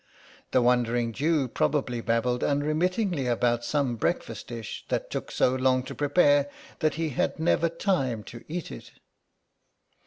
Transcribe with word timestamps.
The 0.49 0.63
Wandering 0.63 1.13
Jew 1.13 1.47
probably 1.47 2.01
babbled 2.01 2.41
unremittingly 2.41 3.27
about 3.27 3.63
some 3.63 3.97
breakfast 3.97 4.47
dish 4.47 4.83
that 4.89 5.11
took 5.11 5.29
so 5.31 5.53
long 5.53 5.83
to 5.83 5.93
prepare 5.93 6.49
that 6.79 6.95
he 6.95 7.09
had 7.09 7.37
never 7.39 7.69
time 7.69 8.23
to 8.23 8.43
eat 8.47 8.71
it." 8.71 8.93